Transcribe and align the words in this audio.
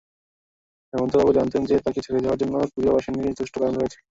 হেমন্ত 0.93 1.13
বাবু 1.15 1.31
জানতেন 1.33 1.61
যে, 1.65 1.75
তাকে 1.85 1.99
ছেড়ে 2.05 2.23
যাওয়ার 2.23 2.39
জন্য 2.41 2.55
প্রিয়বাসিনীর 2.73 3.29
যথেষ্ট 3.29 3.55
কারণ 3.55 3.73
রয়েছে। 3.75 3.97